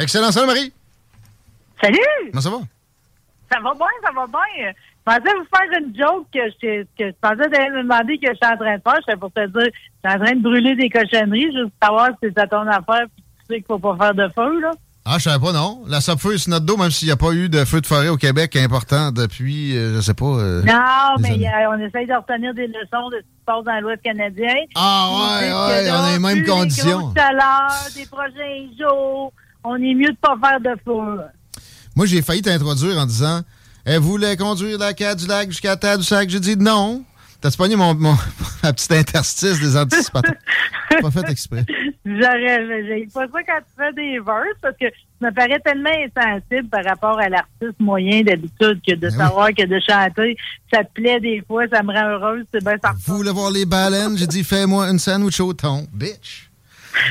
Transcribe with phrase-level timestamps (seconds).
[0.00, 0.72] Excellent, salut Marie?
[1.82, 1.98] Salut!
[2.32, 2.56] Comment ça va?
[3.52, 4.72] Ça va bien, ça va bien.
[4.72, 8.28] Je pensais vous faire une joke que je, que je pensais d'aller me demander que
[8.28, 8.96] je suis en train de faire.
[9.06, 12.08] J'étais pour te dire, je suis en train de brûler des cochonneries, juste pour savoir
[12.10, 14.70] si c'est à ton affaire puis tu sais qu'il faut pas faire de feu, là.
[15.06, 15.82] Ah, je savais pas, non.
[15.88, 18.08] La feu sur notre dos, même s'il n'y a pas eu de feu de forêt
[18.08, 20.26] au Québec important depuis, euh, je sais pas.
[20.26, 23.38] euh, Non, des mais y a- on essaye de retenir des leçons de ce qui
[23.40, 24.54] se passe dans l'Ouest canadien.
[24.76, 25.08] Ah,
[25.40, 26.98] ouais, ouais, on a les mêmes conditions.
[26.98, 29.32] grosses chaleurs, des prochains jours,
[29.64, 31.24] on est mieux de pas faire de feu.
[31.96, 33.40] Moi, j'ai failli t'introduire en disant
[33.84, 36.28] Elle voulait conduire la Cadillac jusqu'à Tadoussac.
[36.28, 37.04] J'ai dit non.
[37.40, 38.16] T'as-tu pogné mon, mon,
[38.62, 40.34] ma petite interstice des anticipateurs?
[41.00, 41.64] pas fait exprès.
[42.04, 44.86] J'aurais, j'ai pas ça quand tu fais des verses parce que
[45.20, 49.48] ça me paraît tellement insensible par rapport à l'artiste moyen d'habitude que de Ben savoir
[49.50, 50.36] que de chanter,
[50.72, 52.92] ça te plaît des fois, ça me rend heureuse, c'est bien ça.
[53.06, 54.18] Vous voulez voir les baleines?
[54.18, 55.86] J'ai dit Fais-moi une sandwich au thon.
[55.92, 56.49] Bitch.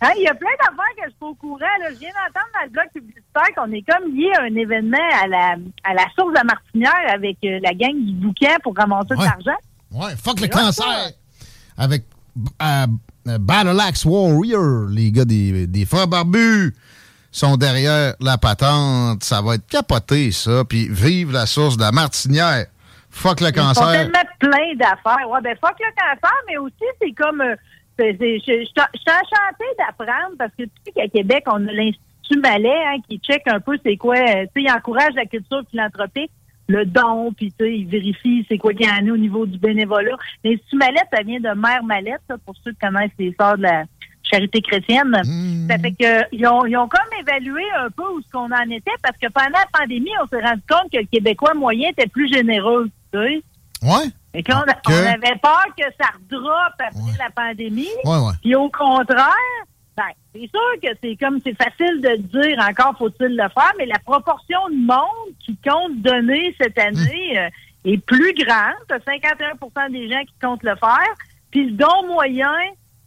[0.00, 1.58] Hein, Il y a plein d'affaires que je suis au courant.
[1.80, 1.90] Là.
[1.90, 5.26] Je viens d'entendre dans le blog publicitaire qu'on est comme lié à un événement à
[5.26, 9.22] la, à la source de Martinière avec euh, la gang du bouquin pour ramasser de
[9.22, 9.58] l'argent.
[9.92, 10.84] Ouais, fuck le cancer.
[10.84, 11.10] ça.
[11.76, 12.04] Avec
[12.62, 12.86] euh,
[13.28, 16.74] euh, Battle Axe Warrior, les gars des, des frères barbus
[17.30, 19.22] sont derrière la patente.
[19.22, 20.64] Ça va être capoté, ça.
[20.64, 22.66] Puis vive la source de la martinière.
[23.10, 23.92] Fuck le Ils font cancer.
[23.92, 25.28] tellement plein d'affaires.
[25.28, 27.54] Ouais, ben fuck le cancer, mais aussi c'est comme euh,
[27.98, 32.96] je suis enchantée d'apprendre parce que tu sais qu'à Québec, on a l'Institut Malais hein,
[33.08, 36.30] qui check un peu c'est quoi, euh, tu sais, il encourage la culture philanthropique,
[36.68, 39.44] le don, puis tu sais, il vérifie c'est quoi qu'il y en a au niveau
[39.44, 40.16] du bénévolat.
[40.44, 43.62] L'Institut Malais, ça vient de Mère Mallette, ça, pour ceux qui connaissent les sœurs de
[43.62, 43.84] la
[44.22, 45.10] charité chrétienne.
[45.10, 45.68] Mmh.
[45.68, 48.70] Ça fait que ils ont, ils ont comme évalué un peu où ce qu'on en
[48.70, 52.06] était parce que pendant la pandémie, on s'est rendu compte que le Québécois moyen était
[52.06, 53.42] plus généreux, tu sais.
[53.82, 54.10] Ouais?
[54.34, 57.88] Et que là, on, avait peur que ça redroppe après la pandémie.
[58.04, 58.32] Ouais, ouais.
[58.42, 59.34] Puis au contraire,
[59.96, 60.04] ben,
[60.34, 63.98] c'est sûr que c'est comme c'est facile de dire encore faut-il le faire, mais la
[63.98, 67.48] proportion de monde qui compte donner cette année euh,
[67.84, 68.76] est plus grande.
[68.88, 71.14] T'as 51% des gens qui comptent le faire.
[71.50, 72.54] Puis le don moyen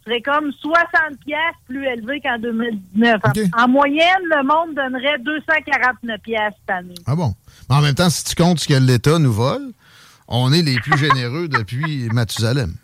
[0.04, 3.20] serait comme 60 pièces plus élevé qu'en 2019.
[3.24, 3.62] En-.
[3.64, 6.94] En, moyenne, le monde donnerait 249 pièces cette année.
[7.06, 7.32] Ah bon?
[7.70, 9.72] Mais en même temps, si tu comptes ce que l'État nous vole,
[10.28, 12.74] on est les plus généreux depuis Mathusalem.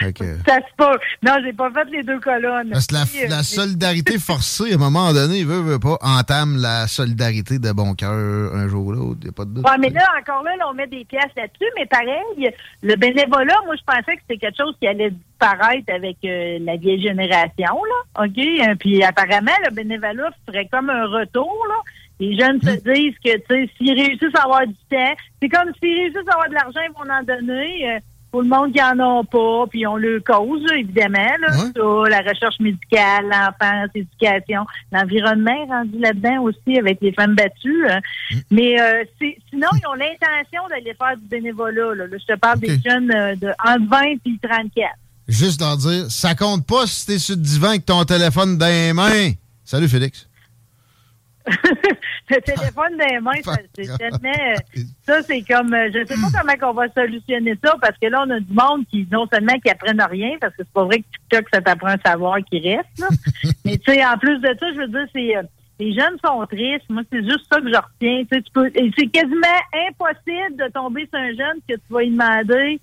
[0.00, 0.98] Que- Ça se peut.
[1.22, 2.70] Non, j'ai pas fait les deux colonnes.
[2.72, 6.56] Parce que la, euh, la solidarité forcée, à un moment donné, veut, veut pas, entame
[6.56, 9.18] la solidarité de bon cœur un jour ou l'autre.
[9.20, 9.68] Il n'y a pas de doute.
[9.68, 12.50] Ouais, mais là, encore là, là, on met des pièces là-dessus, mais pareil,
[12.82, 16.76] le bénévolat, moi, je pensais que c'était quelque chose qui allait disparaître avec euh, la
[16.76, 17.52] vieille génération,
[17.84, 18.24] là.
[18.24, 18.38] OK?
[18.38, 21.74] Euh, Puis apparemment, le bénévolat ferait comme un retour, là.
[22.22, 25.70] Les jeunes se disent que, tu sais, s'ils réussissent à avoir du temps, c'est comme
[25.82, 27.88] s'ils réussissent à avoir de l'argent, ils vont en donner.
[27.90, 27.98] euh,
[28.30, 31.70] pour le monde qui en a pas, puis on le cause, évidemment, là, Ouais.
[31.76, 37.84] ça, la recherche médicale, l'enfance, l'éducation, l'environnement est rendu là-dedans aussi avec les femmes battues.
[37.90, 38.00] hein.
[38.50, 39.04] Mais euh,
[39.50, 41.94] sinon, ils ont l'intention d'aller faire du bénévolat.
[41.94, 42.06] Là.
[42.06, 44.90] Là, je te parle des jeunes euh, de entre 20 et 34.
[45.28, 48.66] Juste leur dire, ça compte pas si t'es sur le divan avec ton téléphone dans
[48.66, 49.32] les mains.
[49.62, 50.26] Salut, Félix.
[52.30, 54.28] le téléphone les mains, ça, c'est tellement...
[54.28, 55.72] euh, Ça, c'est comme...
[55.74, 58.52] euh, Je sais pas comment on va solutionner ça, parce que là, on a du
[58.52, 61.60] monde qui, non seulement qui apprennent rien, parce que c'est pas vrai que TikTok, ça
[61.60, 63.08] t'apprend un savoir qui reste, là.
[63.64, 65.36] Mais tu sais, en plus de ça, je veux dire, c'est...
[65.36, 65.42] euh,
[65.80, 66.88] les jeunes sont tristes.
[66.90, 68.22] Moi, c'est juste ça que je retiens.
[68.24, 69.58] Tu sais, tu peux, c'est quasiment
[69.88, 72.80] impossible de tomber sur un jeune que tu vas lui demander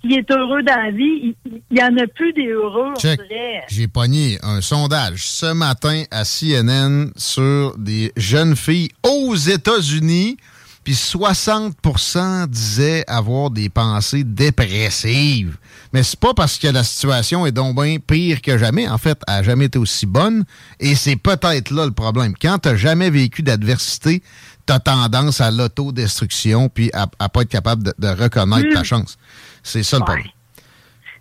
[0.00, 1.34] s'il est heureux dans la vie.
[1.44, 3.20] Il n'y en a plus des heureux, on Check.
[3.22, 3.64] dirait.
[3.68, 10.36] J'ai pogné un sondage ce matin à CNN sur des jeunes filles aux États-Unis.
[10.84, 15.58] puis 60% disaient avoir des pensées dépressives.
[15.92, 18.88] Mais c'est pas parce que la situation est donc bien pire que jamais.
[18.88, 20.44] En fait, elle n'a jamais été aussi bonne.
[20.80, 22.34] Et c'est peut-être là le problème.
[22.40, 24.22] Quand tu n'as jamais vécu d'adversité,
[24.68, 28.84] tu as tendance à l'autodestruction puis à ne pas être capable de, reconnaître ta hmm.
[28.84, 29.18] chance.
[29.68, 30.26] C'est ça le problème.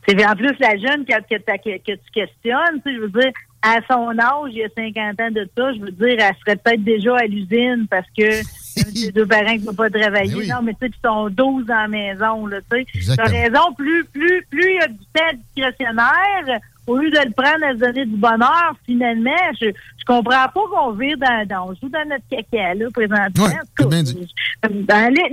[0.08, 4.18] C'est en plus la jeune que, que, que tu questionnes, je veux dire, à son
[4.18, 7.18] âge, il y a 50 ans de ça, je veux dire, elle serait peut-être déjà
[7.18, 8.32] à l'usine parce que
[8.74, 10.48] ses deux parents qui ne pas travailler.
[10.48, 13.16] Ben non, mais tu sais, ils sont 12 dans la maison, là, tu sais.
[13.18, 17.31] T'as raison, plus, plus, plus il y a du temps discrétionnaire, au lieu de le
[17.31, 21.69] prendre à se donner du bonheur, finalement, je, je comprends pas qu'on vire dans, dans,
[21.69, 23.45] on joue dans notre caca, là, présentement.
[23.45, 24.30] Ouais, dit.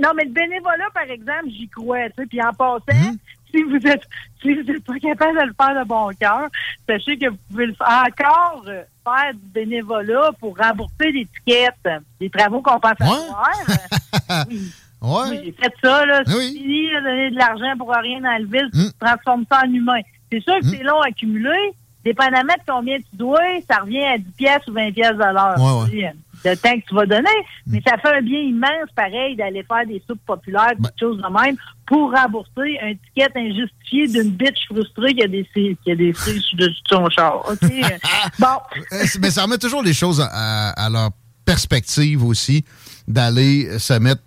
[0.01, 3.17] non, mais le bénévolat, par exemple, j'y crois, tu sais, puis en passant, mm-hmm
[3.55, 4.03] si vous êtes
[4.41, 6.49] si vous n'êtes pas capable de le faire de bon cœur,
[6.87, 12.29] sachez que vous pouvez le faire encore euh, faire du bénévolat pour rembourser l'étiquette des
[12.29, 14.45] travaux qu'on pense à faire.
[14.49, 14.71] oui.
[15.01, 15.41] Ouais.
[15.43, 16.23] J'ai fait ça, là.
[16.25, 18.91] C'est fini, donner de l'argent pour rien dans le ville, tu hmm.
[18.99, 19.99] transformes ça en humain.
[20.35, 20.69] C'est sûr que hmm.
[20.69, 21.73] c'est long à accumuler.
[22.03, 25.81] Dépendamment de combien tu dois, ça revient à 10 pièces ou 20 pièces de l'heure.
[25.89, 27.29] Ouais, le temps que tu vas donner.
[27.65, 31.43] Mais ça fait un bien immense, pareil, d'aller faire des soupes populaires, des choses de
[31.43, 31.55] même,
[31.87, 36.69] pour rembourser un ticket injustifié d'une bitch frustrée qui a des qui a des de
[36.87, 37.43] son char.
[37.49, 37.71] OK?
[38.39, 38.45] bon.
[38.91, 41.09] Euh, mais ça remet toujours les choses à, leur
[41.45, 42.63] perspective aussi,
[43.07, 44.21] d'aller se mettre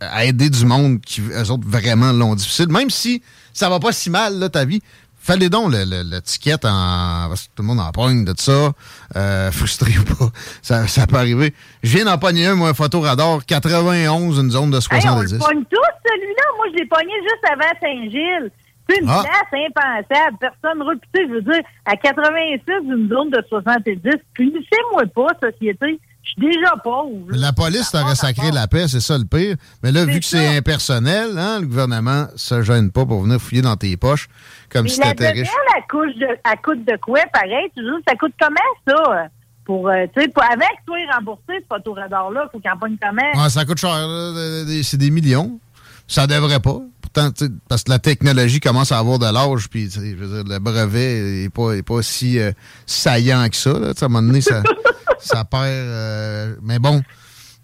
[0.00, 2.68] à aider du monde qui, eux autres, vraiment l'ont difficile.
[2.68, 3.22] Même si
[3.52, 4.82] ça va pas si mal, là, ta vie,
[5.22, 7.28] Fallait donc le, le, ticket en.
[7.28, 8.72] Parce que tout le monde en pogne de ça.
[9.14, 10.30] Euh, frustré ou pas.
[10.62, 11.54] Ça, ça peut arriver.
[11.84, 15.06] Je viens d'en pogner un, moi, un photoradar 91, une zone de 70.
[15.06, 16.42] Hey, on le pogne tous, celui-là.
[16.56, 18.50] Moi, je l'ai pogné juste avant Saint-Gilles.
[18.88, 19.22] C'est une ah.
[19.22, 20.38] place impensable.
[20.40, 21.28] Personne reputée.
[21.28, 24.00] Je veux dire, à 86, une zone de 70.
[24.34, 26.00] Punissez-moi pas, société.
[26.22, 27.26] Je suis déjà pauvre.
[27.30, 29.56] La police t'aurait sacré la paix, c'est ça le pire.
[29.82, 33.62] Mais là, vu que c'est impersonnel, hein, le gouvernement se gêne pas pour venir fouiller
[33.62, 34.28] dans tes poches
[34.70, 35.48] comme si t'étais riche.
[35.74, 37.70] La couche de, à coûte de quoi, pareil?
[37.76, 39.28] Tu ça coûte comment, ça?
[39.64, 43.42] Pour, euh, sais, avec toi, rembourser ce photoradar-là, faut pogne comment?
[43.42, 43.94] Ouais, ça coûte cher.
[44.82, 45.60] C'est des millions.
[46.08, 46.78] Ça devrait pas.
[47.00, 47.30] Pourtant,
[47.68, 51.42] parce que la technologie commence à avoir de l'âge, puis je veux dire, le brevet
[51.42, 52.52] n'est pas, est pas si euh,
[52.86, 53.78] saillant que ça.
[53.78, 54.62] Là, à un moment donné, ça,
[55.22, 55.64] ça perd.
[55.64, 57.02] Euh, mais bon,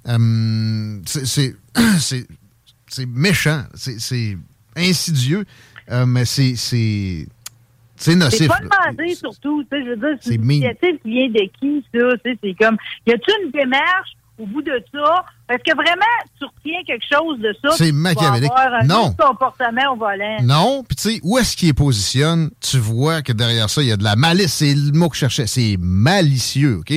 [0.08, 1.54] euh, c'est
[3.06, 4.36] méchant, c'est
[4.76, 5.44] insidieux,
[5.90, 8.38] euh, mais c'est c'est nocif.
[8.38, 9.64] C'est pas demandé, surtout.
[9.70, 12.06] Je veux dire, c'est une initiative qui vient de qui, ça?
[12.22, 12.76] C'est comme,
[13.06, 15.24] y a-t-il une démarche au bout de ça?
[15.50, 16.04] Est-ce que vraiment
[16.38, 17.70] tu retiens quelque chose de ça?
[17.76, 18.52] C'est machiavélique.
[18.54, 19.12] un non.
[19.18, 20.36] comportement au volant.
[20.42, 20.84] Non.
[20.84, 22.50] Puis tu sais, où est-ce qu'il est positionne?
[22.60, 24.54] Tu vois que derrière ça, il y a de la malice.
[24.54, 25.46] C'est le mot que je cherchais.
[25.48, 26.92] C'est malicieux, OK?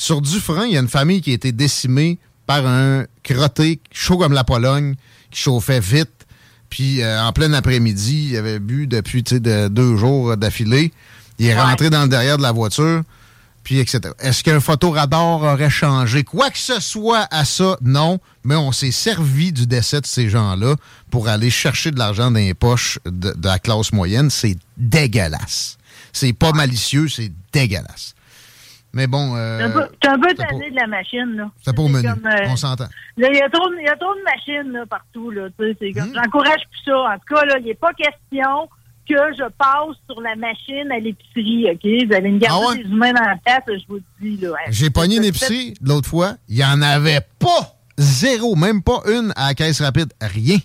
[0.00, 4.16] Sur Dufresne, il y a une famille qui a été décimée par un crotté chaud
[4.16, 4.94] comme la Pologne,
[5.32, 6.24] qui chauffait vite.
[6.70, 10.92] Puis euh, en plein après-midi, il avait bu depuis de, deux jours d'affilée.
[11.40, 13.02] Il est rentré dans le derrière de la voiture,
[13.64, 14.14] puis etc.
[14.20, 17.76] Est-ce qu'un photoradar aurait changé quoi que ce soit à ça?
[17.82, 20.76] Non, mais on s'est servi du décès de ces gens-là
[21.10, 24.30] pour aller chercher de l'argent dans les poches de, de la classe moyenne.
[24.30, 25.76] C'est dégueulasse.
[26.12, 28.14] C'est pas malicieux, c'est dégueulasse.
[28.92, 29.36] Mais bon.
[29.36, 31.50] Euh, c'est un peu tanné de la machine, là.
[31.62, 32.08] C'est pas au menu.
[32.08, 32.86] Euh, on s'entend.
[33.16, 35.48] Il y, a trop, y a trop de machines là, partout, là.
[35.48, 36.14] Hmm.
[36.14, 36.98] J'encourage plus ça.
[36.98, 38.68] En tout cas, là, il n'est pas question
[39.08, 42.08] que je passe sur la machine à l'épicerie, OK?
[42.08, 44.50] Vous allez me garder ah des humains dans la tête, je vous le dis, là.
[44.68, 46.34] J'ai pogné une épicerie l'autre fois.
[46.48, 47.74] Il n'y en avait pas.
[47.98, 48.54] Zéro.
[48.54, 50.12] Même pas une à la caisse rapide.
[50.20, 50.58] Rien.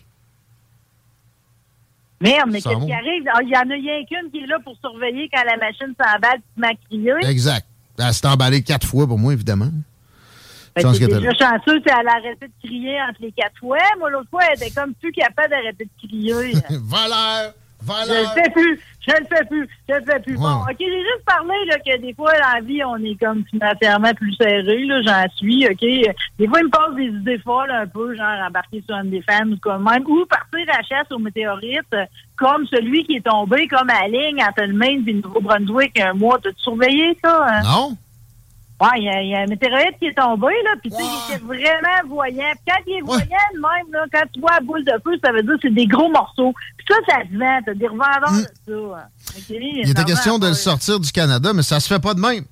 [2.22, 3.24] Merde, mais qu'est-ce qui arrive?
[3.34, 5.94] Ah, il y en a rien qu'une qui est là pour surveiller quand la machine
[6.00, 7.30] s'emballe et m'a crié.
[7.30, 7.68] Exact.
[8.00, 9.70] Elle s'est emballée quatre fois pour moi, évidemment.
[10.76, 13.78] Ben, c'est déjà chanceux, elle a arrêté de crier entre les quatre fois.
[14.00, 16.54] Moi, l'autre fois, elle était comme plus capable d'arrêter de crier.
[16.82, 17.54] Valeur!
[17.84, 18.08] Valeur!
[18.08, 18.80] Je le fais plus!
[19.06, 19.70] Je le fais plus!
[19.88, 20.36] Je le fais plus.
[20.36, 23.44] Bon, OK, j'ai juste parlé là, que des fois, dans la vie, on est comme
[23.52, 24.86] financièrement plus serré.
[24.86, 26.16] Là, j'en suis, OK?
[26.40, 29.22] Des fois, il me passe des idées folles un peu, genre embarquer sur un des
[29.22, 31.96] femmes ou comme même, ou partir à chasse aux météorites,
[32.44, 35.98] comme celui qui est tombé comme à la ligne entre le Maine et le Nouveau-Brunswick
[36.00, 36.40] un mois.
[36.44, 37.46] T'as-tu surveillé ça?
[37.48, 37.62] Hein?
[37.64, 37.98] Non.
[38.82, 41.46] Ouais, il y, a un météorite qui est tombé, là, puis tu sais, il était
[41.46, 42.52] vraiment voyant.
[42.52, 45.32] Puis quand il est voyant, même, là, quand tu vois la boule de feu, ça
[45.32, 46.54] veut dire que c'est des gros morceaux.
[46.78, 48.42] Puis ça, ça se vend, t'as des revendeurs mm.
[48.68, 49.10] de ça.
[49.50, 52.44] il était question de le sortir du Canada, mais ça se fait pas de même.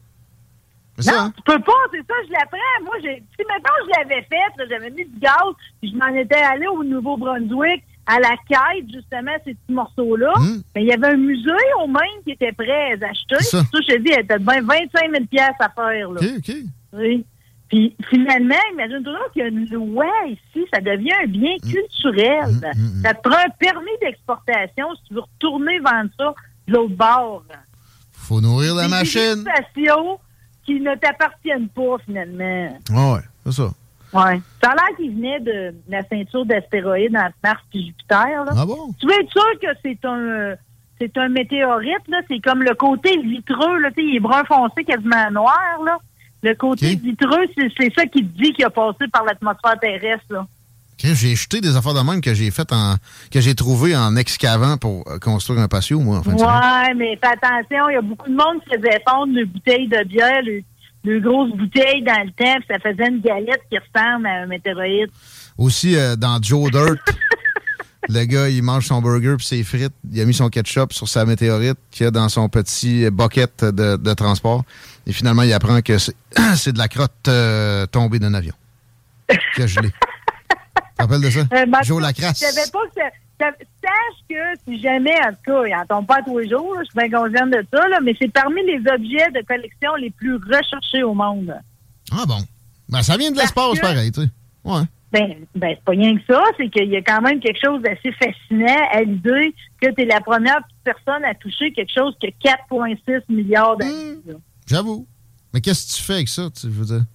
[0.99, 1.33] Non, ça, hein?
[1.35, 2.85] tu peux pas, c'est ça, je l'apprends.
[2.85, 5.33] Moi, j'ai, si maintenant je l'avais fait, j'avais mis du gaz,
[5.81, 10.33] puis je m'en étais allé au Nouveau-Brunswick, à la quête, justement, ces petits morceaux-là.
[10.37, 10.61] Hmm.
[10.75, 13.43] il y avait un musée au Maine qui était prêt à les acheter.
[13.43, 15.23] Ça, je te dis, il était bien 25 000
[15.59, 16.11] à faire.
[16.11, 16.21] Là.
[16.21, 16.55] OK, OK.
[16.93, 17.25] Oui.
[17.71, 21.71] Puis finalement, imagine-toi qu'il y a une loi ici, ça devient un bien mm.
[21.71, 22.73] culturel.
[22.75, 26.33] Mm, mm, ça te prend un permis d'exportation si tu veux retourner vendre ça
[26.67, 27.43] de l'autre bord.
[28.11, 29.45] Faut nourrir la machine.
[29.75, 29.81] Des
[30.65, 32.77] qui ne t'appartiennent pas finalement.
[32.93, 33.71] Ah ouais, c'est ça.
[34.13, 34.41] Ouais.
[34.61, 38.45] Ça a l'air qu'il venait de la ceinture d'astéroïdes entre Mars et Jupiter.
[38.45, 38.51] Là.
[38.55, 38.93] Ah bon?
[38.99, 40.55] Tu veux être sûr que c'est un
[40.99, 42.21] c'est un météorite, là.
[42.29, 43.89] C'est comme le côté vitreux, là.
[43.97, 45.97] il est brun foncé, quasiment noir, là.
[46.43, 50.45] Le côté vitreux, c'est ça qui te dit qu'il a passé par l'atmosphère terrestre, là.
[51.03, 52.95] J'ai jeté des affaires de même que j'ai faites en
[53.31, 56.33] que j'ai trouvé en excavant pour euh, construire un patio, moi, en fait.
[56.33, 59.87] Ouais, mais fais attention, il y a beaucoup de monde qui faisait fondre une bouteille
[59.87, 60.61] de bière, le,
[61.05, 65.11] grosses bouteilles dans le temps, ça faisait une galette qui ressemble à un météorite.
[65.57, 66.99] Aussi, euh, dans Joe Dirt,
[68.09, 69.93] le gars, il mange son burger puis ses frites.
[70.11, 74.13] Il a mis son ketchup sur sa météorite qu'il a dans son petit bucket de,
[74.13, 74.63] transport.
[75.07, 75.97] Et finalement, il apprend que
[76.55, 78.53] c'est de la crotte euh, tombée d'un avion.
[79.55, 79.89] Qui a gelé.
[80.49, 80.55] tu
[80.97, 81.39] te rappelles de ça?
[81.39, 82.39] Euh, Joe Lacrasse.
[82.39, 86.21] Je savais pas que Sache que si jamais, en tout cas, il n'en tombe pas
[86.23, 89.45] tous les jours, je suis bien consciente de ça, mais c'est parmi les objets de
[89.45, 91.53] collection les plus recherchés au monde.
[92.11, 92.39] Ah bon?
[92.89, 94.29] Ben, ça vient de l'espace, pareil, tu sais.
[94.63, 94.83] Ouais.
[95.11, 97.81] Ben, ben c'est pas rien que ça, c'est qu'il y a quand même quelque chose
[97.81, 102.27] d'assez fascinant à l'idée que tu es la première personne à toucher quelque chose que
[102.27, 104.15] 4,6 milliards d'années.
[104.25, 104.31] Mmh.
[104.67, 105.07] J'avoue.
[105.53, 107.05] Mais qu'est-ce que tu fais avec ça, tu veux dire?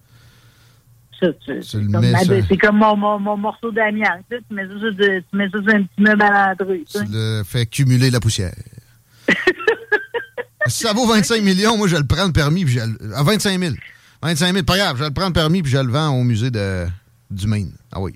[1.19, 4.23] C'est comme, mon, mon, morceau d'amiante.
[4.29, 6.83] Tu, mets ça, sur un petit meuble à l'entrée.
[6.89, 8.53] Tu le fais cumuler la poussière.
[10.67, 12.65] si ça vaut 25 millions, moi, je le prends le permis.
[12.65, 13.75] Puis je, à 25 000.
[14.21, 14.97] 25 000, pas grave.
[14.97, 16.85] Je le prends le permis puis je le vends au musée de
[17.29, 17.71] du Maine.
[17.91, 18.13] Ah oui.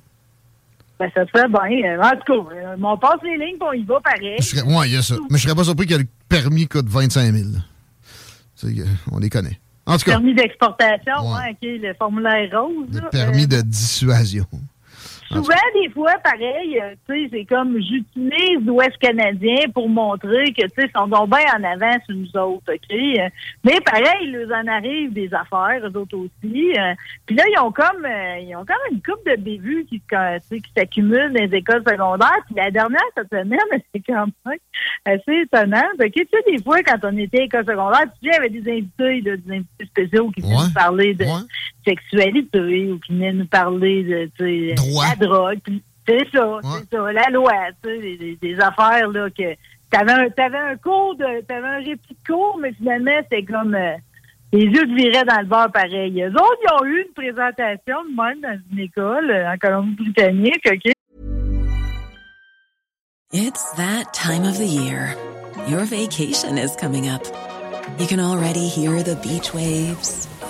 [0.99, 1.99] Ben, ça serait bien.
[1.99, 4.37] En tout cas, euh, on passe les lignes, puis on y va pareil.
[4.65, 5.15] Oui, il y a ça.
[5.29, 7.49] Mais je serais pas surpris que le permis coûte 25 000.
[9.11, 9.59] on les connaît.
[9.91, 10.11] En tout cas.
[10.11, 11.51] Permis d'exportation, ouais.
[11.51, 12.87] OK, le formulaire rose.
[12.93, 14.45] Le permis de dissuasion.
[15.31, 20.63] Souvent, des fois, pareil, euh, tu sais, c'est comme j'utilise l'Ouest canadien pour montrer que,
[20.63, 23.31] tu sais, ils sont donc bien en avant sur nous autres, OK?
[23.63, 26.73] Mais pareil, il leur en arrive des affaires, eux autres aussi.
[26.77, 26.93] Euh.
[27.25, 30.71] Puis là, ils ont comme euh, ils ont comme une coupe de bévues qui, qui
[30.75, 32.41] s'accumulent dans les écoles secondaires.
[32.45, 33.59] Puis la dernière cette semaine,
[33.93, 34.57] c'est quand même
[35.05, 35.87] assez étonnant.
[35.99, 36.11] OK?
[36.11, 38.49] Tu sais, des fois, quand on était à l'école secondaire, tu sais, il y avait
[38.49, 41.25] des invités, des invités spéciaux qui venaient nous parler de
[41.85, 44.75] sexualité ou qui venaient nous parler de, sais,
[45.19, 45.59] drogue.
[46.07, 49.55] C'est ça, c'est ça, la loi, tu sais, des, affaires là que
[49.91, 53.75] t'avais un, avais un cours de, t'avais un répit de cours, mais finalement c'était comme
[53.75, 53.95] euh,
[54.51, 56.21] les yeux te viraient dans le bar pareil.
[56.23, 60.67] Eux autres, ils ont eu une présentation de même dans une école euh, en Colombie-Britannique,
[60.67, 60.91] ok?
[63.33, 65.15] It's that time of the year.
[65.67, 67.21] Your vacation is coming up.
[67.97, 70.27] You can already hear the beach waves,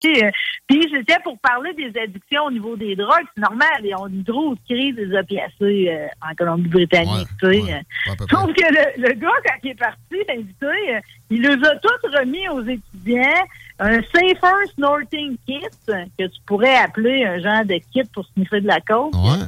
[0.00, 3.24] Puis c'était pour parler des addictions au niveau des drogues.
[3.34, 7.28] C'est normal, ils ont une grosse crise des opiacés euh, en Colombie-Britannique.
[7.42, 7.84] Ouais, ouais,
[8.30, 11.00] Sauf que le, le, gars, quand il est parti, invité, euh,
[11.30, 13.44] il les a tous remis aux étudiants
[13.78, 18.66] un Safer Snorting Kit, que tu pourrais appeler un genre de kit pour sniffer de
[18.66, 19.14] la coke.
[19.14, 19.46] Ouais.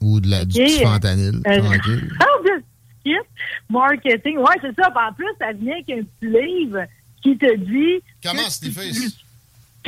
[0.00, 1.40] Ou de la, du petit fentanyl.
[1.46, 1.60] Euh,
[3.04, 3.14] kit,
[3.70, 4.38] marketing.
[4.38, 4.92] Ouais, c'est ça.
[4.94, 6.84] En plus, ça vient avec un petit livre
[7.22, 8.02] qui te dit...
[8.22, 8.90] Comment sniffer?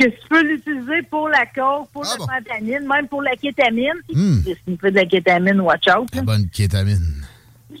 [0.01, 2.87] Que tu peux l'utiliser pour la coke, pour ah la bon?
[2.87, 3.93] même pour la kétamine.
[4.13, 4.41] Hmm.
[4.43, 6.07] Si tu fais de la kétamine, watch out.
[6.13, 7.25] La bonne kétamine.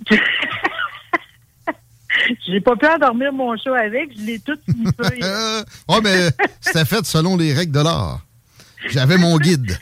[2.45, 5.21] J'ai pas pu endormir mon chat avec, je l'ai tout sniffé.
[5.87, 8.21] oh, mais c'était fait selon les règles de l'art.
[8.89, 9.77] J'avais mon guide.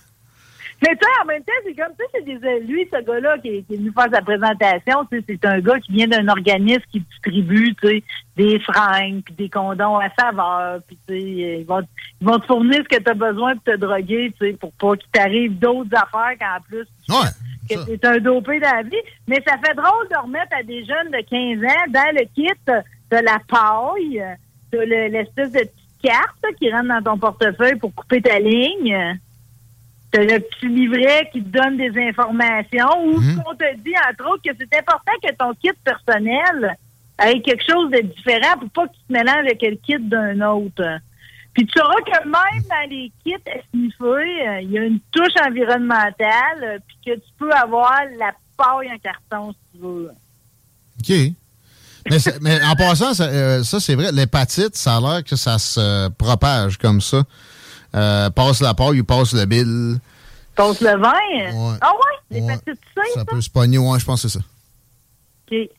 [0.81, 3.69] Mais tu en même temps, c'est comme ça, c'est des, lui, ce gars-là qui, est
[3.69, 8.03] venu faire sa présentation, c'est un gars qui vient d'un organisme qui distribue, tu sais,
[8.38, 11.21] des fringues, puis des condoms à saveur, puis tu sais,
[11.59, 11.81] ils vont,
[12.21, 14.71] ils vont te fournir ce que tu as besoin pour te droguer, tu sais, pour
[14.74, 16.88] pas qu'il t'arrive d'autres affaires qu'en plus.
[17.09, 17.29] Ouais.
[17.69, 18.95] que c'est un dopé dans la vie.
[19.27, 22.48] Mais ça fait drôle de remettre à des jeunes de 15 ans dans le kit
[22.67, 24.24] de la paille,
[24.71, 29.19] de l'espèce de petite carte qui rentre dans ton portefeuille pour couper ta ligne.
[30.12, 33.44] T'as le petit livret qui te donne des informations ou mmh.
[33.48, 36.75] on te dit, entre autres, que c'est important que ton kit personnel
[37.20, 40.42] ait quelque chose de différent pour pas que tu te mélanges avec le kit d'un
[40.42, 41.00] autre.
[41.54, 43.34] Puis tu sauras que même dans les kits
[43.72, 48.32] sniffer, euh, il y a une touche environnementale, euh, puis que tu peux avoir la
[48.58, 50.10] paille en carton si tu veux.
[51.00, 51.34] OK.
[52.42, 56.78] Mais, en passant, euh, ça, c'est vrai, l'hépatite, ça a l'air que ça se propage
[56.78, 57.24] comme ça.
[57.91, 60.00] Passe la paille ou passe le bile.
[60.55, 61.77] Passe le vin?
[61.81, 62.39] Ah ouais?
[62.39, 63.19] L'hépatite C, ça?
[63.22, 63.25] Ça?
[63.25, 64.46] peut se pogner, ouais, je pense que c'est ça.
[65.51, 65.69] OK.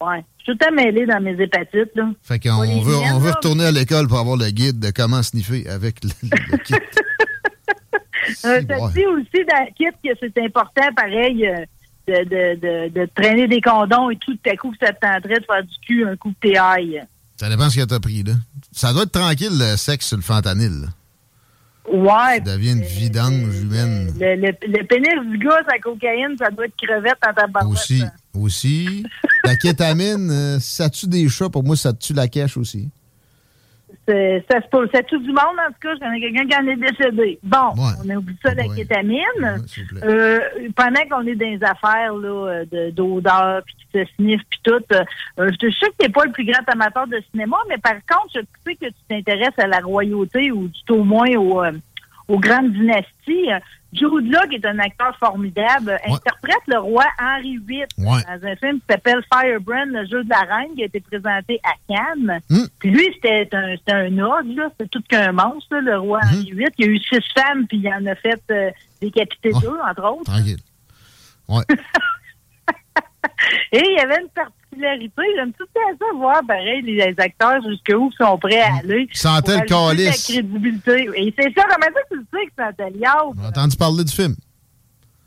[0.00, 0.24] Ouais.
[0.38, 1.94] Je suis tout mêlé dans mes hépatites.
[1.94, 2.10] Là.
[2.22, 5.68] Fait qu'on veut, on veut retourner à l'école pour avoir le guide de comment sniffer
[5.68, 6.10] avec le,
[6.64, 6.74] kit.
[6.74, 6.78] euh,
[8.36, 11.64] ça dit aussi dans le kit que c'est important, pareil, euh,
[12.08, 15.44] de, de, de, de, traîner des condoms et tout, à coup, ça te tenterait de
[15.44, 17.02] faire du cul un coup de théaille.
[17.36, 18.32] Ça dépend ce que t'as pris, là.
[18.72, 20.82] Ça doit être tranquille, le sexe sur le fentanyl.
[20.82, 20.88] Là.
[21.88, 22.42] Ouais.
[22.44, 24.12] Ça devient une vidange humaine.
[24.18, 27.72] Le, le, le, pénis du gars, sa cocaïne, ça doit être crevette dans ta barbe.
[27.72, 28.02] Aussi.
[28.34, 29.04] Aussi.
[29.44, 31.48] la kétamine, euh, ça tue des chats.
[31.48, 32.90] Pour moi, ça tue la cache aussi.
[34.50, 34.88] Ça se pose.
[34.92, 35.94] Ça tue du monde, en tout cas.
[35.94, 37.38] Je connais quelqu'un qui en est décédé.
[37.42, 39.20] Bon, on a oublié ça, la kétamine.
[40.02, 40.40] euh,
[40.74, 45.04] pendant qu'on est dans les affaires là, d'odeur, puis qui se sniffe, puis tout, euh,
[45.38, 47.94] je suis sûr que tu n'es pas le plus grand amateur de cinéma, mais par
[47.94, 51.62] contre, je sais que tu t'intéresses à la royauté ou tout au moins au...
[51.62, 51.72] Euh,
[52.30, 53.50] aux grandes dynasties.
[53.92, 58.78] Jude Law, qui est un acteur formidable, interprète le roi Henri VIII dans un film
[58.78, 62.40] qui s'appelle Firebrand, le jeu de la reine, qui a été présenté à Cannes.
[62.48, 62.66] Hmm.
[62.78, 64.70] Puis lui, c'était un, un ogre.
[64.72, 66.28] C'était tout qu'un monstre, le roi hmm.
[66.28, 66.68] Henri VIII.
[66.78, 68.70] Il y a eu six femmes, puis il en a fait euh,
[69.02, 70.32] décapiter deux, entre autres.
[70.32, 70.60] Tranquille.
[71.48, 71.64] Ouais.
[73.72, 78.10] Et il y avait une partie J'aime tout à ça voir, pareil, les acteurs jusqu'où
[78.12, 79.08] sont prêts à aller.
[79.12, 80.28] Sentait le calice.
[80.28, 81.10] La crédibilité.
[81.16, 83.32] Et c'est ça, comment ça tu le sais que sentait liard?
[83.40, 84.36] J'ai entendu parler du film.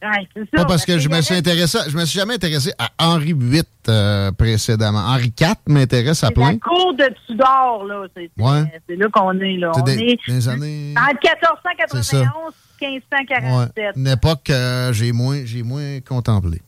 [0.01, 0.63] Ouais, c'est ça.
[0.63, 3.63] Pas parce que je me suis intéressé, je me suis jamais intéressé à Henri VIII
[3.87, 4.99] euh, précédemment.
[4.99, 6.53] Henri IV m'intéresse à plein.
[6.53, 8.05] La cour de Tudor, là.
[8.13, 8.97] C'est ouais.
[8.97, 9.71] là qu'on est, là.
[9.75, 10.93] On est des années...
[10.97, 13.75] en 1491 1547.
[13.77, 13.91] Ouais.
[13.95, 16.61] Une époque que euh, j'ai moins, moins contemplé.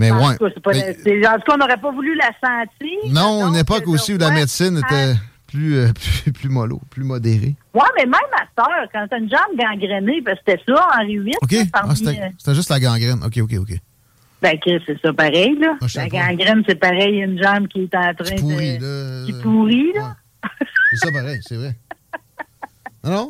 [0.00, 0.18] Mais ouais.
[0.18, 3.12] En tout cas, on n'aurait pas voulu la sentir.
[3.12, 5.12] Non, une époque aussi où la médecine était
[5.46, 5.92] plus, euh,
[6.24, 7.54] plus, plus, mollo, plus modérée.
[7.74, 11.34] Oui, mais même à sœur, quand t'as une jambe gangrénée, c'était ça, Henri VIII.
[11.42, 11.54] OK.
[11.74, 13.22] Ah, c'était juste la gangrène.
[13.22, 13.78] OK, OK, OK.
[14.40, 15.76] Ben, c'est ça pareil, là.
[15.82, 19.20] Ah, la gangrène, c'est pareil, une jambe qui est en train qui pourrit, de.
[19.20, 19.26] Là.
[19.26, 20.16] Qui pourrit, là.
[20.92, 21.76] c'est ça pareil, c'est vrai.
[23.04, 23.28] Non?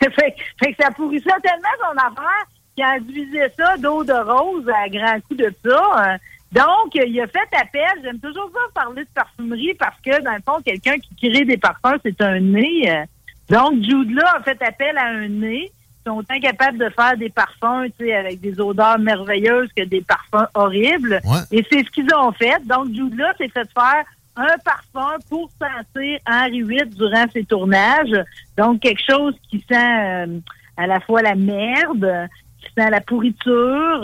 [0.00, 2.46] fait, fait que ça pourrissait tellement son affaire
[2.76, 6.12] qui induisait ça d'eau de rose à grand coup de ça.
[6.12, 6.18] Euh,
[6.52, 8.02] donc, il a fait appel.
[8.02, 11.56] J'aime toujours ça parler de parfumerie parce que, dans le fond, quelqu'un qui crée des
[11.56, 12.90] parfums, c'est un nez.
[12.90, 13.04] Euh.
[13.50, 15.70] Donc, Jude là a fait appel à un nez.
[15.70, 19.82] Ils sont autant capables de faire des parfums, tu sais, avec des odeurs merveilleuses que
[19.82, 21.20] des parfums horribles.
[21.50, 22.64] Et c'est ce qu'ils ont fait.
[22.64, 24.04] Donc, Jude là s'est fait faire
[24.36, 28.24] un parfum pour sentir Henri VIII durant ses tournages.
[28.56, 30.38] Donc, quelque chose qui sent euh,
[30.76, 32.28] à la fois la merde,
[32.76, 34.02] dans la pourriture.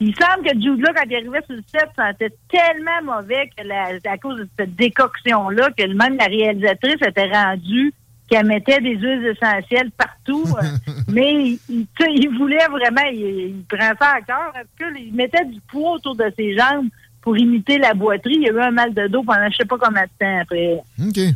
[0.00, 3.66] Il semble que Jude là, quand il arrivait sur le set, sentait tellement mauvais que
[3.66, 7.92] la, à cause de cette décoction-là, que même la réalisatrice était rendue
[8.30, 10.44] qu'elle mettait des huiles essentielles partout.
[11.08, 14.52] mais il, il, voulait vraiment, il, prend ça à cœur.
[14.96, 16.88] Il mettait du poids autour de ses jambes
[17.20, 18.36] pour imiter la boiterie.
[18.36, 20.40] Il y a eu un mal de dos pendant je sais pas combien de temps
[20.40, 20.80] après.
[21.04, 21.34] OK.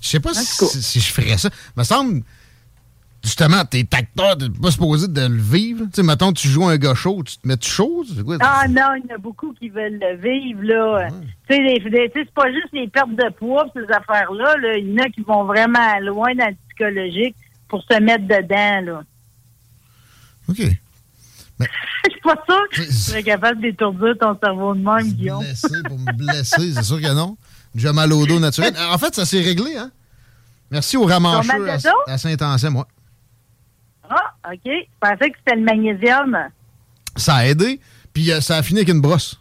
[0.00, 1.50] Je sais pas si, si, je ferais ça.
[1.76, 2.22] Il me semble
[3.22, 5.84] justement, t'es acteur, t'es pas supposé de le vivre.
[5.86, 8.04] Tu sais, mettons, tu joues un gars chaud, tu te mets chaud?
[8.24, 11.08] Quoi, ah non, il y en a beaucoup qui veulent le vivre, là.
[11.48, 14.56] Tu sais, c'est pas juste les pertes de poids, ces affaires-là.
[14.56, 14.78] Là.
[14.78, 17.36] Il y en a qui vont vraiment loin dans le psychologique
[17.68, 19.02] pour se mettre dedans, là.
[20.48, 20.58] OK.
[22.04, 25.44] Je suis pas sûr que tu serais capable d'étourdir ton cerveau de même, Guillaume.
[25.86, 27.36] Pour me blesser, c'est sûr que non.
[27.74, 28.74] J'ai mal au dos naturel.
[28.90, 29.90] En fait, ça s'est réglé, hein?
[30.70, 32.88] Merci au ramancheux à, à Saint-Anselme, moi.
[34.10, 34.60] Ah, OK.
[34.64, 36.36] Je pensais que c'était le magnésium.
[37.16, 37.80] Ça a aidé.
[38.12, 39.40] Puis euh, ça a fini avec une brosse.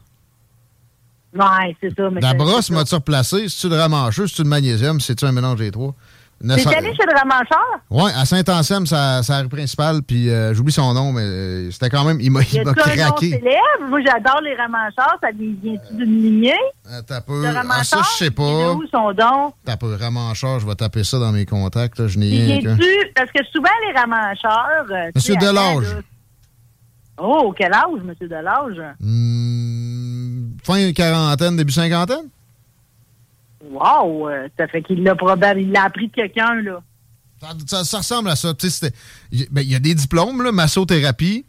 [1.33, 2.09] Ouais, c'est ça.
[2.09, 3.49] la brosse m'a-tu replacé?
[3.49, 4.27] C'est-tu le ramancheux?
[4.27, 4.99] C'est-tu le magnésium?
[4.99, 5.93] C'est-tu un mélange des trois?
[6.41, 7.79] T'es allé chez le ramancheur?
[7.89, 11.89] Oui, à Saint-Anselme, sa, sa rue principale, puis euh, j'oublie son nom, mais euh, c'était
[11.89, 12.21] quand même...
[12.21, 13.01] Il m'a craqué.
[13.01, 13.89] un nom célèbre?
[13.89, 15.17] Moi, j'adore les ramancheurs.
[15.21, 16.53] Ça vient-tu d'une lignée?
[16.89, 17.43] Euh, t'as peu...
[17.45, 18.73] Ah, ça, je sais pas.
[18.73, 19.53] où son don?
[19.65, 21.99] T'as peu ramancheur, je vais taper ça dans mes contacts.
[21.99, 22.07] Là.
[22.07, 22.77] Je n'ai rien
[23.15, 25.11] Parce que souvent, les ramancheurs...
[25.15, 25.97] Monsieur Delage.
[27.21, 28.81] Oh, quel âge, monsieur Delage?
[29.01, 32.29] Hmm, fin quarantaine, début cinquantaine?
[33.69, 34.29] Wow!
[34.29, 36.81] euh, ça fait qu'il l'a probablement, il l'a appris de quelqu'un, là.
[37.67, 38.53] Ça, ça ressemble à ça.
[39.31, 41.45] Il ben, y a des diplômes, là, massothérapie.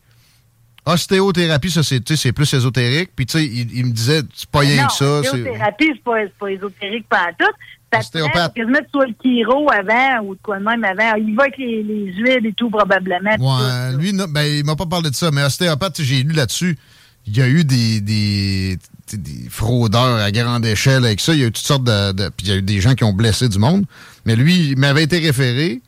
[0.87, 3.11] Ostéothérapie, ça, c'est plus ésotérique.
[3.15, 5.21] Puis, tu sais, il, il me disait, c'est pas rien que ça.
[5.25, 7.45] c'est- thérapie, c'est pas, ésotérique pas tout.
[7.93, 8.55] Ça te Ostéopathe.
[8.55, 11.17] quasiment que tu sois le chiro avant ou de quoi de même avant.
[11.17, 13.37] Il va avec les, les huiles et tout, probablement.
[13.37, 13.93] tout, Ouais, ça.
[13.93, 16.79] lui, non, ben, il m'a pas parlé de ça, mais ostéopathe, j'ai lu là-dessus.
[17.27, 18.79] Il y a eu des, des,
[19.17, 21.33] des fraudeurs à grande échelle avec ça.
[21.35, 22.13] Il y a eu toutes sortes de.
[22.13, 23.85] de- puis il y a eu des gens qui ont blessé du monde.
[24.27, 25.81] Mais lui, il m'avait été référé.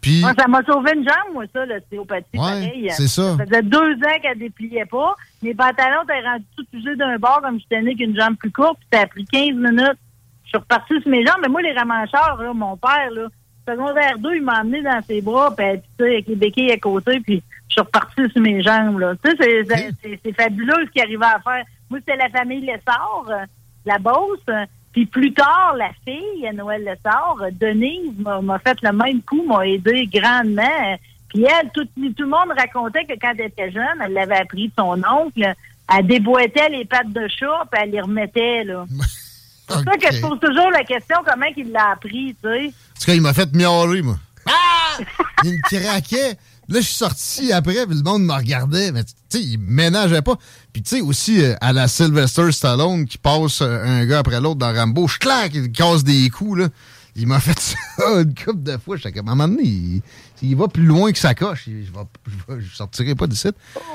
[0.00, 0.20] Puis.
[0.20, 3.36] Moi, ça m'a sauvé une jambe, moi, ça, l'ostéopathie, Ouais, c'est ça.
[3.36, 5.14] Ça faisait deux ans qu'elle dépliait pas.
[5.42, 8.78] Mes pantalons étaient rendus tout usés d'un bord, comme j'étais né qu'une jambe plus courte,
[8.78, 9.98] puis ça a pris 15 minutes.
[10.44, 11.36] Je suis repartie sur mes jambes.
[11.42, 13.28] Mais moi, les ramancheurs, là, mon père, là,
[13.68, 15.66] secondaire 2, il m'a emmené dans ses bras, puis
[15.98, 19.12] tu sais, avec les béquilles à côté, puis je suis repartie sur mes jambes, là.
[19.22, 19.64] Tu sais,
[20.24, 21.64] c'est fabuleux ce qu'il arrivait à faire.
[21.90, 23.44] Moi, c'était la famille Lessard, euh,
[23.84, 24.38] la Beauce.
[24.92, 29.66] Puis plus tard, la fille, Noël Lessard, euh, Denise, m'a fait le même coup, m'a
[29.66, 30.98] aidé grandement.
[31.28, 34.68] Puis elle, tout, tout le monde racontait que quand elle était jeune, elle l'avait appris
[34.68, 35.54] de son oncle.
[35.92, 38.84] Elle déboîtait les pattes de chat, puis elle les remettait, là.
[39.68, 42.66] C'est pour ça que je pose toujours la question comment il l'a appris, tu sais?
[42.66, 44.16] En tout cas, il m'a fait miauler, moi.
[44.46, 44.98] Ah!
[45.44, 46.36] il me craquait.
[46.70, 48.92] Là, je suis sorti après, puis le monde me regardait.
[48.92, 50.36] Mais tu sais, il ménageait pas.
[50.72, 54.40] Puis tu sais, aussi, euh, à la Sylvester Stallone qui passe euh, un gars après
[54.40, 56.68] l'autre dans Rambo, je claque, il casse des coups, là.
[57.16, 57.76] Il m'a fait ça
[58.20, 58.96] une couple de fois.
[58.96, 60.02] J'étais comme, à un moment donné, il,
[60.42, 61.64] il va plus loin que sa coche.
[61.66, 63.48] Il- Je, je sortirai pas d'ici.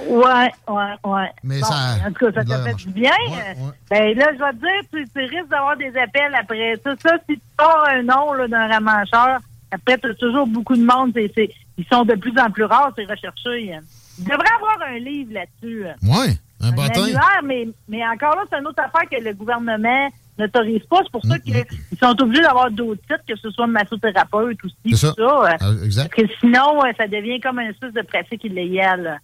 [0.10, 1.32] Ouais, ouais, ouais.
[1.44, 3.12] Mais Bon, ça- En tout cas, ça t'a fait du bien.
[3.30, 3.72] Ouais, ouais.
[3.90, 6.92] Ben là, je vais te dire, tu, tu risques d'avoir des appels après ça.
[7.02, 9.40] Ça, si tu sors un nom d'un ramancheur,
[9.76, 11.12] après, tu as toujours beaucoup de monde.
[11.16, 13.72] ils sont de plus en plus rares, ces recherchés.
[14.18, 15.84] Il devrait avoir un livre là-dessus.
[16.04, 17.02] Ouais, un Un bâton.
[17.44, 21.00] mais, mais encore là, c'est une autre affaire que le gouvernement n'autorise pas.
[21.04, 24.76] C'est pour Mm, ça qu'ils sont obligés d'avoir d'autres titres, que ce soit massothérapeute aussi,
[24.86, 25.14] C'est tout ça.
[25.18, 25.58] ça.
[25.62, 26.12] Ah, exact.
[26.16, 29.20] Parce que sinon, euh, ça devient comme une espèce de pratique illégale.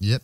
[0.00, 0.22] Yep.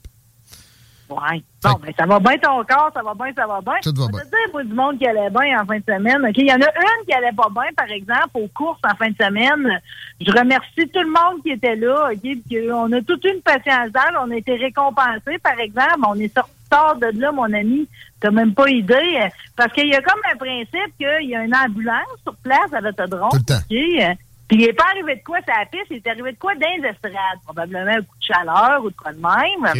[1.15, 1.43] Ouais.
[1.63, 3.75] Bon, ben, ça va bien ton corps, ça va bien, ça va bien.
[3.83, 4.21] Tout va Je bien.
[4.25, 6.25] dire, moi, du monde qui allait bien en fin de semaine.
[6.25, 8.95] OK, il y en a une qui allait pas bien, par exemple, aux courses en
[8.97, 9.81] fin de semaine.
[10.21, 13.41] Je remercie tout le monde qui était là, OK, puis que on a toute une
[13.43, 16.01] patience d'âge, on a été récompensés, par exemple.
[16.09, 17.89] On est sorti tard de là, mon ami.
[18.21, 19.21] T'as même pas idée.
[19.57, 22.81] Parce qu'il y a comme un principe qu'il y a une ambulance sur place à
[22.81, 23.31] l'autodrome.
[23.31, 23.61] Tout le temps.
[23.69, 26.55] Puis il n'est pas arrivé de quoi ça la piste, il est arrivé de quoi
[26.55, 27.15] dans les estrades?
[27.45, 29.73] Probablement un coup de chaleur ou de quoi de même.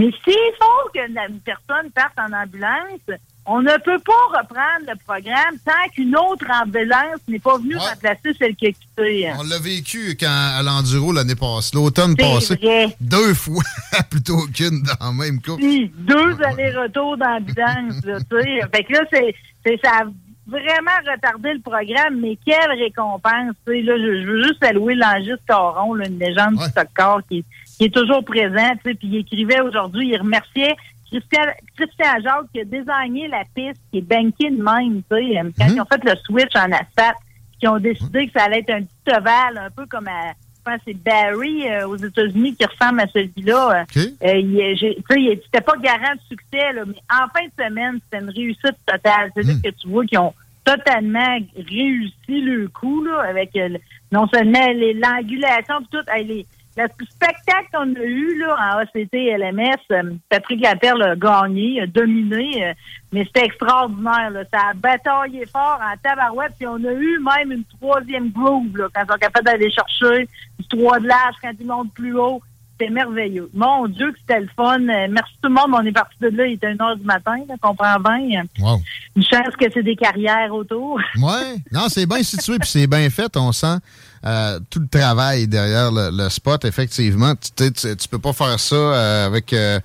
[0.00, 3.00] Mais s'il faut que la- une personne parte en ambulance,
[3.46, 7.80] on ne peut pas reprendre le programme tant qu'une autre ambulance n'est pas venue Ouais.
[7.80, 9.30] remplacer celle qui a quitté.
[9.38, 12.56] On l'a vécu quand à l'enduro l'année passée, l'automne passé.
[12.56, 12.96] vrai.
[13.00, 13.62] Deux fois
[14.10, 15.58] plutôt qu'une dans la même course.
[15.60, 18.60] Puis, deux allers-retours d'ambulance, là, tu sais.
[18.74, 20.02] Fait que là, c'est, ça
[20.50, 23.82] vraiment retardé le programme, mais quelle récompense, tu sais.
[23.82, 26.66] Là, je, je veux juste saluer l'Angiste Caron, là, une légende Ouais.
[26.66, 27.44] du soccer qui,
[27.78, 28.94] qui est toujours présent, tu sais.
[28.94, 30.76] Puis il écrivait aujourd'hui, il remerciait
[31.10, 31.42] Christian,
[31.76, 35.40] Christian Jacques qui a désigné la piste qui est bankée de même, tu sais.
[35.58, 35.74] Quand Mhm.
[35.76, 37.16] ils ont fait le switch en asphalte,
[37.58, 40.62] qu'ils ont décidé que ça allait être un petit ovale, un peu comme à, je
[40.64, 43.84] pense c'est Barry euh, aux États-Unis qui ressemble à celui-là.
[43.96, 44.04] Euh,
[44.36, 48.22] il- tu sais, il- pas garant de succès, là, mais en fin de semaine, c'était
[48.24, 49.30] une réussite totale.
[49.34, 49.62] C'est-à-dire Mm.
[49.62, 50.32] que tu vois qu'ils ont
[50.64, 53.76] totalement réussi le coup, là, avec euh,
[54.12, 56.46] non seulement l'angulation tout, hey, les,
[56.76, 61.86] le spectacle qu'on a eu là, en ACT LMS, euh, Patrick Laperle a gagné, a
[61.86, 62.72] dominé, euh,
[63.12, 64.30] mais c'était extraordinaire.
[64.30, 64.44] Là.
[64.52, 68.86] Ça a bataillé fort en tabarouette, puis on a eu même une troisième groove là,
[68.94, 72.40] quand ils sont capables d'aller chercher du 3 de l'âge quand ils montent plus haut.
[72.80, 73.50] C'était merveilleux.
[73.52, 74.80] Mon Dieu, que c'était le fun.
[74.80, 75.70] Euh, merci tout le monde.
[75.72, 78.42] On est parti de là, il était 1 heure du matin, là, comprends bien.
[78.58, 78.80] Wow.
[79.16, 80.98] Une chance que c'est des carrières autour?
[81.20, 81.56] Ouais.
[81.72, 83.36] Non, c'est bien situé puis c'est bien fait.
[83.36, 83.76] On sent
[84.24, 87.34] euh, tout le travail derrière le, le spot, effectivement.
[87.34, 89.52] Tu, tu, sais, tu- tu peux pas faire ça euh, avec.
[89.52, 89.78] euh,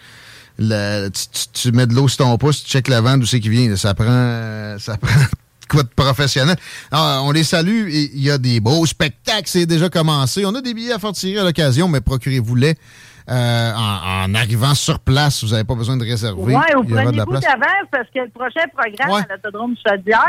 [0.57, 1.09] le,
[1.53, 3.75] tu, mets de l'eau sur ton pouce, tu checkes la vente d'où c'est qui vient.
[3.75, 5.09] Ça prend, ça prend
[5.67, 6.55] quoi de professionnel.
[6.91, 7.89] Ah, on les salue.
[7.89, 9.47] et Il y a des beaux spectacles.
[9.47, 10.45] C'est déjà commencé.
[10.45, 12.75] On a des billets à faire tirer à l'occasion, mais procurez-vous-les
[13.29, 15.43] euh, en, en arrivant sur place.
[15.43, 16.53] Vous n'avez pas besoin de réserver.
[16.53, 17.43] Il y aura de la place.
[17.91, 19.21] parce que le prochain programme Ouais.
[19.29, 20.27] à l'autodrome Chaudière,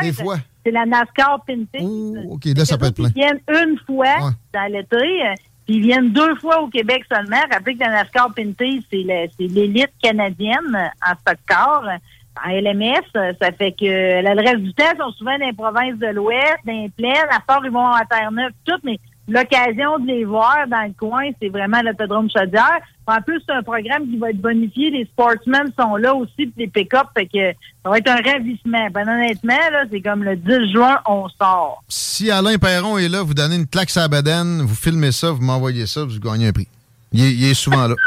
[0.64, 1.78] c'est la NASCAR Pinty.
[1.82, 3.08] Oh, OK, là, ça peut être plein.
[3.14, 4.32] Ils viennent une fois Ouais.
[4.54, 5.20] dans l'été,
[5.66, 7.40] puis ils viennent deux fois au Québec seulement.
[7.52, 9.04] Rappelez que la NASCAR Pinty, c'est
[9.38, 11.82] l'élite canadienne en stock-car.
[11.84, 11.96] euh,
[12.44, 16.08] En LMS, ça fait que le reste du temps, sont souvent dans les provinces de
[16.08, 17.28] l'Ouest, dans les plaines.
[17.30, 21.30] À part, ils vont à Terre-Neuve, tout, mais l'occasion de les voir dans le coin,
[21.40, 22.78] c'est vraiment l'autodrome Chaudière.
[23.06, 24.90] En plus, c'est un programme qui va être bonifié.
[24.90, 27.52] Les sportsmen sont là aussi, puis les pick-up, fait que
[27.84, 28.88] ça va être un ravissement.
[28.92, 31.82] Ben, honnêtement, là, c'est comme le 10 juin, on sort.
[31.88, 35.42] Si Alain Perron est là, vous donnez une claque à la vous filmez ça, vous
[35.42, 36.68] m'envoyez ça, vous gagnez un prix.
[37.12, 37.94] Il est, souvent là.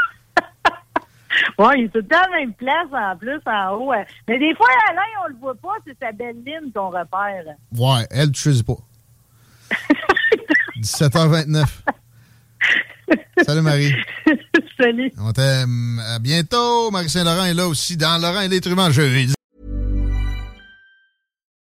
[1.58, 3.92] oui, il est tout le temps à la même place en plus, en haut.
[4.28, 7.44] Mais des fois, Alain, on le voit pas, c'est sa belle ligne qu'on repère.
[7.76, 8.78] Ouais, elle, tu sais pas.
[10.80, 11.64] 17h29.
[13.44, 13.92] Salut Marie.
[14.80, 15.12] Salut.
[15.18, 16.00] On t'aime.
[16.06, 16.90] À bientôt.
[16.90, 18.90] Marie-Saint-Laurent est là aussi dans Laurent et les truands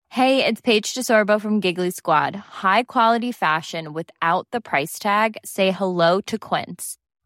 [0.09, 2.35] Hey, it's Paige DeSorbo from Giggly Squad.
[2.35, 5.37] High quality fashion without the price tag.
[5.43, 6.97] Say hello to Quince.